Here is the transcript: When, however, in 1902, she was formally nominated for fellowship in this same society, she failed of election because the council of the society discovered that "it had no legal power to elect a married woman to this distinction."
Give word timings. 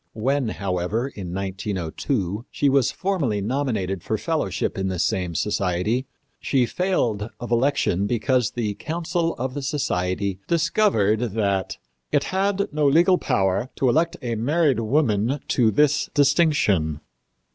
When, 0.13 0.47
however, 0.49 1.09
in 1.09 1.31
1902, 1.31 2.47
she 2.49 2.69
was 2.69 2.89
formally 2.91 3.39
nominated 3.39 4.01
for 4.01 4.17
fellowship 4.17 4.75
in 4.75 4.87
this 4.87 5.03
same 5.03 5.35
society, 5.35 6.07
she 6.39 6.65
failed 6.65 7.29
of 7.39 7.51
election 7.51 8.07
because 8.07 8.49
the 8.49 8.73
council 8.73 9.35
of 9.35 9.53
the 9.53 9.61
society 9.61 10.39
discovered 10.47 11.19
that 11.35 11.77
"it 12.11 12.23
had 12.33 12.67
no 12.73 12.87
legal 12.87 13.19
power 13.19 13.69
to 13.75 13.89
elect 13.89 14.17
a 14.23 14.33
married 14.33 14.79
woman 14.79 15.39
to 15.49 15.69
this 15.69 16.09
distinction." 16.15 16.99